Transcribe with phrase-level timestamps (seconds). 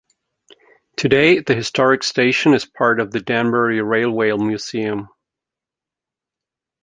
[0.97, 5.09] Today, the historic station is part of the Danbury Railway Museum.